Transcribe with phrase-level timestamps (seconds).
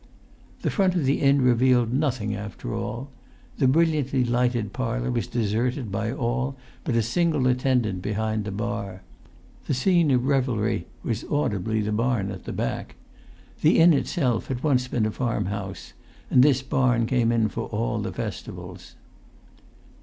[0.63, 3.11] The front of the inn revealed nothing after all.
[3.59, 9.03] The brilliantly lighted parlour was deserted by all but a single attendant behind the bar;
[9.67, 12.95] the scene of revelry was audibly the barn at the back.
[13.61, 15.93] The inn itself had[Pg 195] once been a farm house,
[16.31, 18.95] and this barn came in for all the festivals.